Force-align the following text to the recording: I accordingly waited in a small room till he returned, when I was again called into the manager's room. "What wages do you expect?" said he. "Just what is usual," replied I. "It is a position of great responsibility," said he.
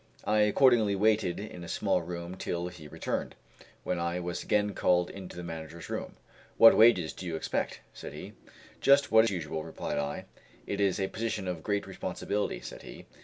I 0.25 0.39
accordingly 0.39 0.95
waited 0.95 1.39
in 1.39 1.63
a 1.63 1.67
small 1.67 2.01
room 2.01 2.33
till 2.33 2.69
he 2.69 2.87
returned, 2.87 3.35
when 3.83 3.99
I 3.99 4.19
was 4.19 4.41
again 4.41 4.73
called 4.73 5.11
into 5.11 5.35
the 5.37 5.43
manager's 5.43 5.91
room. 5.91 6.15
"What 6.57 6.75
wages 6.75 7.13
do 7.13 7.27
you 7.27 7.35
expect?" 7.35 7.81
said 7.93 8.13
he. 8.13 8.33
"Just 8.79 9.11
what 9.11 9.25
is 9.25 9.29
usual," 9.29 9.63
replied 9.63 9.99
I. 9.99 10.25
"It 10.65 10.81
is 10.81 10.99
a 10.99 11.07
position 11.07 11.47
of 11.47 11.61
great 11.61 11.85
responsibility," 11.85 12.61
said 12.61 12.81
he. 12.81 13.05